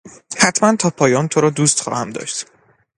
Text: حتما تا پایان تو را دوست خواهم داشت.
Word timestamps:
حتما 0.37 0.75
تا 0.75 0.89
پایان 0.89 1.27
تو 1.27 1.41
را 1.41 1.49
دوست 1.49 1.79
خواهم 1.79 2.09
داشت. 2.09 2.45